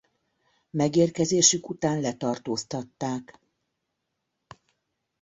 Megérkezésük 0.69 1.69
után 1.69 2.01
letartóztatták. 2.01 3.39